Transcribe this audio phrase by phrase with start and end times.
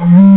[0.00, 0.29] Mm-hmm.